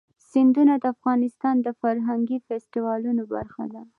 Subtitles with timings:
[0.31, 3.81] سیندونه د افغانستان د فرهنګي فستیوالونو برخه ده.